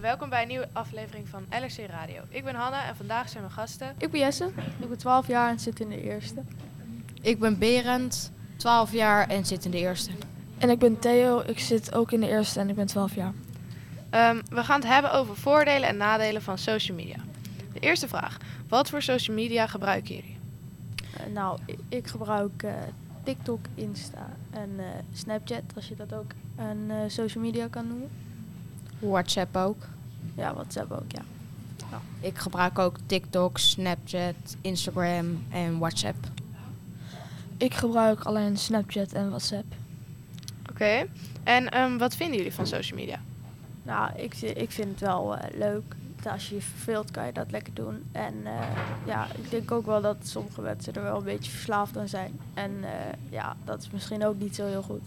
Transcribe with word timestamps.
welkom 0.00 0.28
bij 0.28 0.42
een 0.42 0.48
nieuwe 0.48 0.68
aflevering 0.72 1.28
van 1.28 1.44
LRC 1.50 1.90
Radio. 1.90 2.22
Ik 2.28 2.44
ben 2.44 2.54
Hanna 2.54 2.88
en 2.88 2.96
vandaag 2.96 3.28
zijn 3.28 3.42
mijn 3.42 3.54
gasten. 3.54 3.94
Ik 3.98 4.10
ben 4.10 4.20
Jesse, 4.20 4.44
ik 4.80 4.88
ben 4.88 4.98
12 4.98 5.26
jaar 5.26 5.50
en 5.50 5.58
zit 5.58 5.80
in 5.80 5.88
de 5.88 6.02
eerste. 6.02 6.42
Ik 7.20 7.38
ben 7.38 7.58
Berend, 7.58 8.32
12 8.56 8.92
jaar 8.92 9.28
en 9.28 9.46
zit 9.46 9.64
in 9.64 9.70
de 9.70 9.78
eerste. 9.78 10.10
En 10.58 10.70
ik 10.70 10.78
ben 10.78 10.98
Theo, 10.98 11.42
ik 11.46 11.58
zit 11.58 11.94
ook 11.94 12.12
in 12.12 12.20
de 12.20 12.28
eerste 12.28 12.60
en 12.60 12.68
ik 12.68 12.74
ben 12.74 12.86
12 12.86 13.14
jaar. 13.14 13.32
Ehm, 14.10 14.40
we 14.50 14.64
gaan 14.64 14.80
het 14.80 14.88
hebben 14.88 15.12
over 15.12 15.36
voordelen 15.36 15.88
en 15.88 15.96
nadelen 15.96 16.42
van 16.42 16.58
social 16.58 16.96
media. 16.96 17.18
De 17.72 17.80
eerste 17.80 18.08
vraag: 18.08 18.36
wat 18.68 18.90
voor 18.90 19.02
social 19.02 19.36
media 19.36 19.66
gebruiken 19.66 20.14
jullie? 20.14 20.38
Eh, 21.16 21.32
nou, 21.32 21.58
ik, 21.66 21.78
ik 21.88 22.06
gebruik 22.06 22.62
eh, 22.62 22.72
TikTok, 23.22 23.60
Insta 23.74 24.28
en 24.50 24.70
eh, 24.78 24.84
Snapchat, 25.12 25.62
als 25.74 25.88
je 25.88 25.96
dat 25.96 26.14
ook 26.14 26.30
een 26.56 26.90
eh, 26.90 26.96
social 27.06 27.44
media 27.44 27.66
kan 27.68 27.88
noemen. 27.88 28.10
WhatsApp 28.98 29.56
ook. 29.56 29.82
Ja, 30.34 30.54
WhatsApp 30.54 30.92
ook, 30.92 31.12
ja. 31.12 31.22
Ik 32.20 32.38
gebruik 32.38 32.78
ook 32.78 32.96
TikTok, 33.06 33.58
Snapchat, 33.58 34.34
Instagram 34.60 35.44
en 35.50 35.78
WhatsApp. 35.78 36.16
Ik 37.56 37.74
gebruik 37.74 38.22
alleen 38.22 38.56
Snapchat 38.56 39.12
en 39.12 39.28
WhatsApp. 39.28 39.74
Oké. 40.70 41.06
En 41.42 41.68
ehm, 41.68 41.96
wat 41.96 42.16
vinden 42.16 42.36
jullie 42.36 42.54
van 42.54 42.66
social 42.66 42.98
media? 42.98 43.20
Nou, 43.82 44.10
ik, 44.16 44.34
ik 44.40 44.70
vind 44.70 44.88
het 44.90 45.00
wel 45.00 45.36
eh, 45.36 45.58
leuk. 45.58 45.94
Als 46.32 46.48
je 46.48 46.54
je 46.54 46.60
verveelt, 46.60 47.10
kan 47.10 47.26
je 47.26 47.32
dat 47.32 47.50
lekker 47.50 47.74
doen. 47.74 48.04
En 48.12 48.34
eh, 48.44 48.52
ja, 49.06 49.26
ik 49.42 49.50
denk 49.50 49.70
ook 49.70 49.86
wel 49.86 50.00
dat 50.00 50.16
sommige 50.22 50.60
mensen 50.60 50.94
er 50.94 51.02
wel 51.02 51.16
een 51.16 51.24
beetje 51.24 51.50
verslaafd 51.50 51.96
aan 51.96 52.08
zijn. 52.08 52.38
En 52.54 52.84
eh, 52.84 52.90
ja, 53.30 53.56
dat 53.64 53.82
is 53.82 53.90
misschien 53.90 54.24
ook 54.24 54.38
niet 54.38 54.54
zo 54.54 54.66
heel 54.66 54.82
goed. 54.82 55.02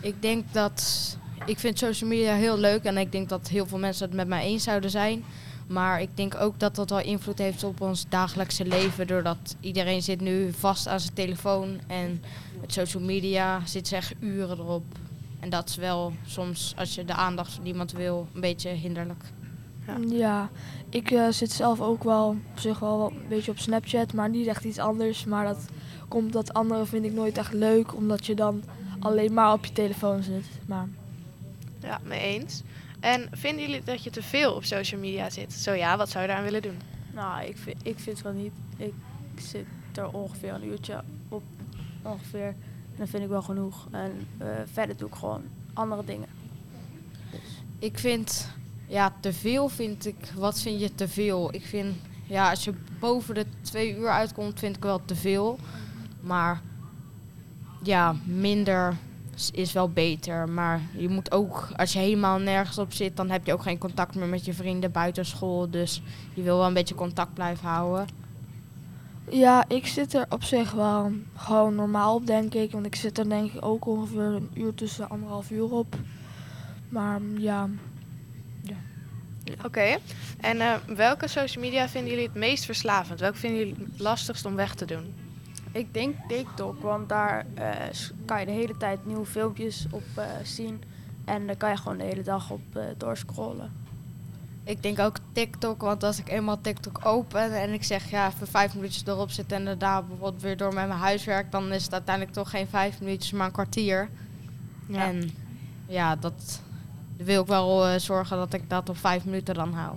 Ik 0.00 0.22
denk 0.22 0.52
dat. 0.52 1.16
Ik 1.46 1.58
vind 1.58 1.78
social 1.78 2.10
media 2.10 2.34
heel 2.34 2.58
leuk 2.58 2.84
en 2.84 2.98
ik 2.98 3.12
denk 3.12 3.28
dat 3.28 3.48
heel 3.48 3.66
veel 3.66 3.78
mensen 3.78 4.06
het 4.06 4.16
met 4.16 4.28
mij 4.28 4.44
eens 4.44 4.64
zouden 4.64 4.90
zijn. 4.90 5.24
Maar 5.68 6.00
ik 6.00 6.16
denk 6.16 6.34
ook 6.40 6.60
dat 6.60 6.74
dat 6.74 6.90
wel 6.90 7.00
invloed 7.00 7.38
heeft 7.38 7.64
op 7.64 7.80
ons 7.80 8.06
dagelijkse 8.08 8.64
leven. 8.64 9.06
Doordat 9.06 9.56
iedereen 9.60 10.02
zit 10.02 10.20
nu 10.20 10.52
vast 10.52 10.88
aan 10.88 11.00
zijn 11.00 11.14
telefoon. 11.14 11.80
En 11.86 12.22
met 12.60 12.72
social 12.72 13.02
media 13.02 13.66
zit 13.66 13.88
ze 13.88 13.96
echt 13.96 14.14
uren 14.20 14.58
erop. 14.58 14.84
En 15.40 15.50
dat 15.50 15.68
is 15.68 15.76
wel 15.76 16.12
soms, 16.26 16.74
als 16.76 16.94
je 16.94 17.04
de 17.04 17.12
aandacht 17.12 17.52
van 17.52 17.66
iemand 17.66 17.92
wil, 17.92 18.28
een 18.34 18.40
beetje 18.40 18.68
hinderlijk. 18.68 19.24
Ja. 19.86 19.96
Ja, 20.08 20.50
ik 20.88 21.10
eh, 21.10 21.28
zit 21.28 21.52
zelf 21.52 21.80
ook 21.80 22.04
wel 22.04 22.28
op 22.28 22.58
zich 22.58 22.78
wel 22.78 23.10
een 23.10 23.28
beetje 23.28 23.50
op 23.50 23.58
Snapchat, 23.58 24.12
maar 24.12 24.28
niet 24.28 24.46
echt 24.46 24.64
iets 24.64 24.78
anders. 24.78 25.24
Maar 25.24 25.44
dat 25.44 25.64
komt 26.08 26.32
dat 26.32 26.52
andere 26.52 26.86
vind 26.86 27.04
ik 27.04 27.12
nooit 27.12 27.38
echt 27.38 27.52
leuk, 27.52 27.94
omdat 27.94 28.26
je 28.26 28.34
dan 28.34 28.62
alleen 28.98 29.32
maar 29.34 29.52
op 29.52 29.64
je 29.64 29.72
telefoon 29.72 30.22
zit. 30.22 30.46
Maar 30.66 30.88
Ja, 31.80 32.00
mee 32.04 32.20
eens. 32.20 32.62
En 33.00 33.28
vinden 33.32 33.66
jullie 33.66 33.84
dat 33.84 34.02
je 34.04 34.10
te 34.10 34.22
veel 34.22 34.54
op 34.54 34.64
social 34.64 35.00
media 35.00 35.30
zit? 35.30 35.52
Zo 35.52 35.72
ja, 35.72 35.96
wat 35.96 36.08
zou 36.08 36.22
je 36.22 36.28
daaraan 36.28 36.44
willen 36.44 36.62
doen? 36.62 36.78
nou, 37.12 37.44
ik 37.44 37.56
vind, 37.56 37.76
ik 37.82 37.98
vind 37.98 38.16
het 38.16 38.22
wel 38.22 38.42
niet. 38.42 38.52
Ik 38.76 38.92
zit 39.40 39.66
er 39.94 40.10
ongeveer 40.12 40.52
een 40.52 40.64
uurtje 40.64 41.02
op, 41.28 41.42
ongeveer. 42.02 42.46
En 42.46 42.96
dat 42.96 43.08
vind 43.08 43.22
ik 43.22 43.28
wel 43.28 43.42
genoeg. 43.42 43.86
En 43.90 44.26
eh, 44.38 44.48
verder 44.72 44.96
doe 44.96 45.08
ik 45.08 45.14
gewoon 45.14 45.42
andere 45.72 46.04
dingen. 46.04 46.28
Ik 47.78 47.98
vind, 47.98 48.48
ja, 48.86 49.14
te 49.20 49.32
veel 49.32 49.68
vind 49.68 50.06
ik, 50.06 50.32
wat 50.34 50.60
vind 50.60 50.80
je 50.80 50.94
te 50.94 51.08
veel? 51.08 51.54
Ik 51.54 51.66
vind, 51.66 51.96
ja, 52.26 52.50
als 52.50 52.64
je 52.64 52.72
boven 52.98 53.34
de 53.34 53.46
twee 53.60 53.96
uur 53.96 54.08
uitkomt, 54.08 54.58
vind 54.58 54.76
ik 54.76 54.82
wel 54.82 55.04
te 55.04 55.14
veel. 55.14 55.58
Maar 56.20 56.60
ja, 57.82 58.16
minder 58.24 58.96
is- 59.52 59.72
wel 59.72 59.88
beter. 59.90 60.48
Maar 60.48 60.80
je 60.96 61.08
moet 61.08 61.32
ook, 61.32 61.68
als 61.76 61.92
je 61.92 61.98
helemaal 61.98 62.38
nergens 62.38 62.78
op 62.78 62.92
zit, 62.92 63.16
dan 63.16 63.30
heb 63.30 63.46
je 63.46 63.52
ook 63.52 63.62
geen 63.62 63.78
contact 63.78 64.14
meer 64.14 64.26
met 64.26 64.44
je 64.44 64.52
vrienden 64.54 64.92
buiten 64.92 65.26
school. 65.26 65.70
Dus 65.70 66.02
je 66.34 66.42
wil 66.42 66.56
wel 66.56 66.66
een 66.66 66.74
beetje 66.74 66.94
contact 66.94 67.34
blijven 67.34 67.68
houden. 67.68 68.08
Ja, 69.30 69.64
ik 69.68 69.86
zit 69.86 70.14
er 70.14 70.26
op 70.28 70.42
zich 70.42 70.72
wel 70.72 71.12
gewoon 71.36 71.74
normaal 71.74 72.14
op, 72.14 72.26
denk 72.26 72.54
ik. 72.54 72.72
Want 72.72 72.86
ik 72.86 72.94
zit 72.94 73.18
er 73.18 73.28
denk 73.28 73.52
ik 73.52 73.64
ook 73.64 73.86
ongeveer 73.86 74.20
een 74.20 74.50
uur 74.54 74.74
tussen 74.74 75.08
anderhalf 75.08 75.50
uur 75.50 75.72
op. 75.72 75.96
Maar 76.88 77.20
ja, 77.38 77.68
Oké. 79.64 79.96
En 80.40 80.60
eh, 80.60 80.74
welke 80.96 81.28
social 81.28 81.64
media 81.64 81.88
vinden 81.88 82.10
jullie 82.10 82.26
het 82.26 82.36
meest 82.36 82.64
verslavend? 82.64 83.20
Welke 83.20 83.38
vinden 83.38 83.58
jullie 83.58 83.86
het 83.90 84.00
lastigst 84.00 84.44
om 84.44 84.54
weg 84.54 84.74
te 84.74 84.84
doen? 84.84 85.14
Ik 85.72 85.94
denk 85.94 86.16
TikTok, 86.28 86.82
want 86.82 87.08
daar 87.08 87.46
eh, 87.54 87.72
kan 88.24 88.40
je 88.40 88.46
de 88.46 88.52
hele 88.52 88.76
tijd 88.76 89.06
nieuwe 89.06 89.26
filmpjes 89.26 89.86
op 89.90 90.02
eh, 90.14 90.24
zien. 90.42 90.82
En 91.24 91.46
daar 91.46 91.56
kan 91.56 91.70
je 91.70 91.76
gewoon 91.76 91.98
de 91.98 92.04
hele 92.04 92.22
dag 92.22 92.50
op 92.50 92.60
eh, 92.72 92.84
doorscrollen. 92.96 93.72
Ik 94.64 94.82
denk 94.82 94.98
ook 94.98 95.16
TikTok, 95.32 95.80
want 95.80 96.02
als 96.02 96.18
ik 96.18 96.28
eenmaal 96.28 96.60
TikTok 96.60 97.06
open 97.06 97.60
en 97.60 97.72
ik 97.72 97.84
zeg 97.84 98.10
ja, 98.10 98.26
even 98.26 98.46
vijf 98.46 98.74
minuutjes 98.74 99.06
erop 99.06 99.30
zitten 99.30 99.56
en 99.56 99.64
daarna 99.64 100.02
bijvoorbeeld 100.02 100.42
weer 100.42 100.56
door 100.56 100.74
met 100.74 100.86
mijn 100.86 101.00
huiswerk, 101.00 101.50
dan 101.50 101.72
is 101.72 101.84
het 101.84 101.92
uiteindelijk 101.92 102.34
toch 102.34 102.50
geen 102.50 102.68
vijf 102.68 103.00
minuutjes, 103.00 103.32
maar 103.32 103.46
een 103.46 103.52
kwartier. 103.52 104.08
Ja. 104.86 105.06
En 105.06 105.30
ja, 105.86 106.16
dat 106.16 106.60
wil 107.16 107.42
ik 107.42 107.48
wel 107.48 108.00
zorgen 108.00 108.36
dat 108.36 108.52
ik 108.52 108.70
dat 108.70 108.88
op 108.88 108.96
vijf 108.96 109.24
minuten 109.24 109.54
dan 109.54 109.72
hou. 109.72 109.96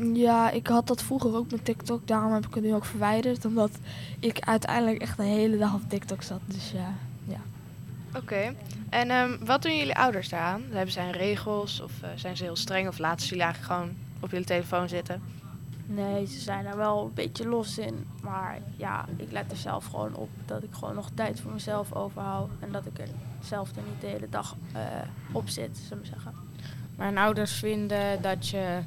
Ja, 0.00 0.50
ik 0.50 0.66
had 0.66 0.86
dat 0.86 1.02
vroeger 1.02 1.34
ook 1.34 1.50
met 1.50 1.64
TikTok. 1.64 2.06
Daarom 2.06 2.32
heb 2.32 2.46
ik 2.46 2.54
het 2.54 2.64
nu 2.64 2.74
ook 2.74 2.84
verwijderd. 2.84 3.44
Omdat 3.44 3.70
ik 4.20 4.40
uiteindelijk 4.40 5.00
echt 5.00 5.16
de 5.16 5.22
hele 5.22 5.58
dag 5.58 5.74
op 5.74 5.88
TikTok 5.88 6.22
zat. 6.22 6.40
Dus 6.46 6.70
ja, 6.70 6.94
ja. 7.24 7.40
Oké. 8.16 8.54
En 8.88 9.10
ehm, 9.10 9.44
wat 9.44 9.62
doen 9.62 9.76
jullie 9.76 9.96
ouders 9.96 10.28
daaraan? 10.28 10.62
Hebben 10.70 10.92
zij 10.92 11.10
regels 11.10 11.80
of 11.80 11.92
eh, 12.02 12.08
zijn 12.14 12.36
ze 12.36 12.44
heel 12.44 12.56
streng 12.56 12.88
of 12.88 12.98
laten 12.98 13.20
ze 13.20 13.28
jullie 13.28 13.44
eigenlijk 13.44 13.72
gewoon 13.72 13.94
op 14.20 14.30
jullie 14.30 14.46
telefoon 14.46 14.88
zitten? 14.88 15.22
Nee, 15.86 16.26
ze 16.26 16.40
zijn 16.40 16.66
er 16.66 16.76
wel 16.76 17.04
een 17.04 17.14
beetje 17.14 17.48
los 17.48 17.78
in. 17.78 18.06
Maar 18.22 18.58
ja, 18.76 19.04
ik 19.16 19.32
let 19.32 19.50
er 19.50 19.56
zelf 19.56 19.84
gewoon 19.84 20.14
op 20.14 20.28
dat 20.44 20.62
ik 20.62 20.72
gewoon 20.72 20.94
nog 20.94 21.10
tijd 21.14 21.40
voor 21.40 21.52
mezelf 21.52 21.92
overhoud. 21.92 22.50
En 22.60 22.72
dat 22.72 22.86
ik 22.86 22.98
er 22.98 23.08
zelf 23.40 23.70
er 23.76 23.82
niet 23.88 24.00
de 24.00 24.06
hele 24.06 24.28
dag 24.28 24.56
eh, 24.72 24.82
op 25.32 25.48
zit, 25.48 25.78
zullen 25.78 26.02
we 26.02 26.08
zeggen. 26.08 26.32
Mijn 26.96 27.18
ouders 27.18 27.52
vinden 27.52 28.22
dat, 28.22 28.48
je, 28.48 28.78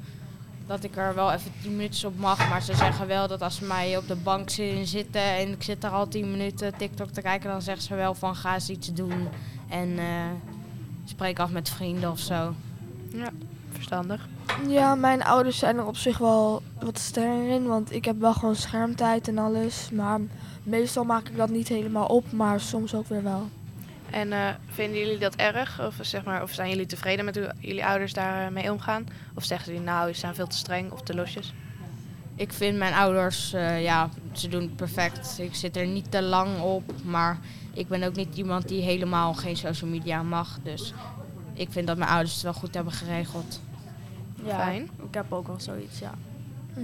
dat 0.69 0.84
ik 0.84 0.97
er 0.97 1.16
wel 1.16 1.31
even 1.31 1.52
tien 1.62 1.75
minuutjes 1.75 2.03
op 2.03 2.18
mag, 2.18 2.50
maar 2.50 2.62
ze 2.62 2.75
zeggen 2.75 3.07
wel 3.07 3.28
dat 3.28 3.41
als 3.41 3.56
ze 3.56 3.66
mij 3.66 3.97
op 3.97 4.07
de 4.07 4.16
bank 4.16 4.50
zien 4.50 4.88
zitten 4.88 5.22
en 5.22 5.52
ik 5.52 5.63
zit 5.63 5.81
daar 5.81 5.91
al 5.91 6.07
tien 6.07 6.31
minuten 6.31 6.78
TikTok 6.78 7.09
te 7.09 7.22
kijken, 7.22 7.50
dan 7.50 7.62
zeggen 7.62 7.84
ze 7.84 7.96
wel 7.96 8.13
van 8.13 8.35
ga 8.35 8.53
eens 8.53 8.69
iets 8.69 8.94
doen 8.94 9.28
en 9.69 10.00
eh, 10.00 10.06
spreek 11.06 11.40
af 11.40 11.50
met 11.50 11.69
vrienden 11.69 12.12
of 12.12 12.19
zo. 12.19 12.53
Ja, 13.12 13.30
verstandig. 13.72 14.28
Ja, 14.68 14.96
mijn 14.96 15.24
ouders 15.24 15.57
zijn 15.57 15.78
er 15.78 15.85
op 15.85 15.97
zich 15.97 16.18
wel 16.18 16.62
wat 16.80 17.00
strenger 17.00 17.50
in. 17.50 17.68
Want 17.68 17.94
ik 17.94 18.06
heb 18.06 18.19
wel 18.19 18.34
gewoon 18.34 18.56
schermtijd 18.56 19.28
en 19.28 19.38
alles. 19.38 19.90
Maar 19.91 20.19
meestal 20.63 21.03
maak 21.03 21.28
ik 21.28 21.38
dat 21.38 21.50
niet 21.50 21.68
helemaal 21.68 22.06
op. 22.06 22.31
Maar 22.31 22.59
soms 22.59 22.96
ook 22.96 23.07
weer 23.07 23.24
wel. 23.24 23.50
En 24.11 24.33
eh, 24.33 24.47
vinden 24.67 24.99
jullie 24.99 25.17
dat 25.17 25.35
erg? 25.35 25.81
Of, 25.81 25.95
zeg 26.01 26.23
maar, 26.23 26.41
of 26.41 26.51
zijn 26.51 26.69
jullie 26.69 26.85
tevreden 26.85 27.25
met 27.25 27.35
hoe 27.35 27.51
jullie 27.59 27.85
ouders 27.85 28.13
daarmee 28.13 28.63
mee 28.63 28.71
omgaan? 28.71 29.07
Of 29.35 29.43
zeggen 29.43 29.71
jullie 29.71 29.87
nou, 29.87 30.13
ze 30.13 30.19
zijn 30.19 30.35
veel 30.35 30.47
te 30.47 30.57
streng 30.57 30.91
of 30.91 31.01
te 31.01 31.15
losjes? 31.15 31.53
Ik 32.35 32.53
vind 32.53 32.77
mijn 32.77 32.93
ouders, 32.93 33.53
eh, 33.53 33.83
ja, 33.83 34.09
ze 34.31 34.47
doen 34.47 34.61
het 34.61 34.75
perfect. 34.75 35.39
Ik 35.39 35.55
zit 35.55 35.77
er 35.77 35.87
niet 35.87 36.11
te 36.11 36.21
lang 36.21 36.59
op, 36.59 36.83
maar 37.03 37.39
ik 37.73 37.88
ben 37.88 38.03
ook 38.03 38.15
niet 38.15 38.35
iemand 38.35 38.67
die 38.67 38.81
helemaal 38.81 39.33
geen 39.33 39.57
social 39.57 39.89
media 39.89 40.23
mag. 40.23 40.59
Dus 40.63 40.94
ik 41.53 41.71
vind 41.71 41.88
dat 41.88 41.97
mijn 41.97 42.09
ouders 42.09 42.33
het 42.33 42.44
wel 42.44 42.53
goed 42.53 42.73
hebben 42.73 42.94
geregeld. 42.94 43.62
Ja, 44.44 44.55
Fijn. 44.63 44.83
ik 44.83 45.13
heb 45.13 45.33
ook 45.33 45.47
wel 45.47 45.59
zoiets, 45.59 46.00
ja. 46.00 46.13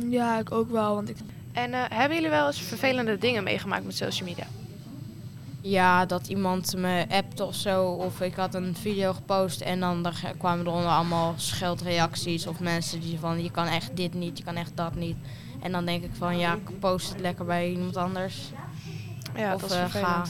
Ja, 0.10 0.40
ik 0.40 0.52
ook 0.52 0.72
wel. 0.72 0.96
Want 0.96 1.10
ik 1.10 1.18
En 1.52 1.74
eh, 1.74 1.84
hebben 1.90 2.16
jullie 2.16 2.32
wel 2.32 2.48
eens 2.48 2.62
vervelende 2.62 3.18
dingen 3.18 3.44
meegemaakt 3.44 3.86
met 3.86 3.96
social 3.96 4.28
media? 4.28 4.48
Ja, 5.68 6.06
dat 6.06 6.28
iemand 6.28 6.76
me 6.78 7.06
appte 7.10 7.44
of 7.44 7.56
zo. 7.56 7.86
Of 7.86 8.22
ik 8.22 8.36
had 8.36 8.56
een 8.56 8.76
video 8.76 9.14
gepost 9.14 9.62
en 9.62 9.80
dan 9.80 10.06
er 10.06 10.34
kwamen 10.38 10.66
er 10.66 10.72
onder 10.72 10.90
allemaal 10.90 11.34
scheldreacties. 11.38 12.48
Of 12.48 12.60
mensen 12.60 13.00
die 13.00 13.20
van 13.20 13.44
je 13.44 13.52
kan 13.52 13.68
echt 13.68 13.96
dit 13.96 14.14
niet, 14.14 14.38
je 14.38 14.44
kan 14.44 14.56
echt 14.56 14.72
dat 14.76 14.96
niet. 14.96 15.16
En 15.62 15.72
dan 15.72 15.86
denk 15.86 16.04
ik 16.04 16.12
van 16.14 16.38
ja, 16.38 16.54
ik 16.54 16.80
post 16.80 17.10
het 17.10 17.20
lekker 17.20 17.46
bij 17.46 17.70
iemand 17.72 17.98
anders. 17.98 18.52
Ja, 19.36 19.54
of 19.54 19.62
dat 19.62 19.72
is 19.72 19.78
eh, 19.78 19.86
ga, 19.86 20.26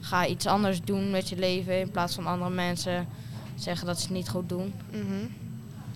ga 0.00 0.26
iets 0.26 0.46
anders 0.46 0.82
doen 0.82 1.10
met 1.10 1.28
je 1.28 1.36
leven 1.36 1.80
in 1.80 1.90
plaats 1.90 2.14
van 2.14 2.26
andere 2.26 2.50
mensen 2.50 3.08
zeggen 3.54 3.86
dat 3.86 3.98
ze 3.98 4.06
het 4.06 4.14
niet 4.14 4.28
goed 4.28 4.48
doen. 4.48 4.74
Mhm. 4.90 5.26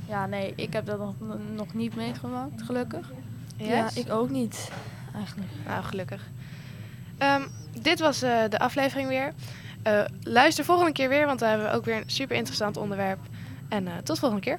Ja, 0.09 0.27
nee, 0.27 0.53
ik 0.57 0.73
heb 0.73 0.87
dat 0.87 0.99
nog, 0.99 1.15
nog 1.55 1.75
niet 1.75 1.97
meegemaakt, 1.97 2.63
gelukkig. 2.63 3.13
Yes? 3.57 3.69
Ja, 3.69 3.91
ik 3.95 4.11
ook 4.11 4.31
niet, 4.31 4.71
eigenlijk. 5.15 5.51
Nou, 5.67 5.85
gelukkig. 5.85 6.29
Ehm, 7.19 7.43
dit 7.81 8.01
was 8.01 8.23
eh, 8.23 8.39
de 8.49 8.59
aflevering 8.59 9.09
weer. 9.09 9.33
Eh, 9.83 10.05
luister 10.23 10.65
volgende 10.65 10.93
keer 10.93 11.09
weer, 11.09 11.27
want 11.27 11.39
dan 11.39 11.49
hebben 11.49 11.67
we 11.67 11.73
ook 11.77 11.85
weer 11.85 11.97
een 11.97 12.03
super 12.07 12.37
interessant 12.37 12.77
onderwerp. 12.77 13.19
En 13.69 13.87
eh, 13.87 13.93
tot 14.03 14.19
volgende 14.19 14.43
keer. 14.45 14.59